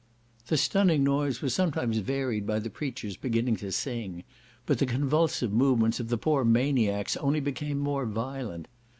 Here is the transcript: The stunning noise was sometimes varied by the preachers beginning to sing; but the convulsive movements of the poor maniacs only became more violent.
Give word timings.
The 0.47 0.57
stunning 0.57 1.03
noise 1.03 1.43
was 1.43 1.53
sometimes 1.53 1.99
varied 1.99 2.47
by 2.47 2.57
the 2.57 2.71
preachers 2.71 3.15
beginning 3.17 3.57
to 3.57 3.71
sing; 3.71 4.23
but 4.65 4.79
the 4.79 4.87
convulsive 4.87 5.53
movements 5.53 5.99
of 5.99 6.09
the 6.09 6.17
poor 6.17 6.43
maniacs 6.43 7.15
only 7.17 7.39
became 7.39 7.77
more 7.77 8.07
violent. 8.07 8.67